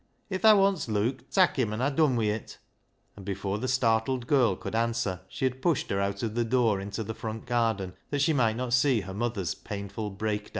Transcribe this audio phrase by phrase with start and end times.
[0.31, 2.57] If thaa wants Luke, tak' him, and ha' done wi' it,"
[3.15, 6.79] and before the startled girl could answer she had pushed her out of the door
[6.81, 10.49] into the front garden that she might not see her mother's painful break down.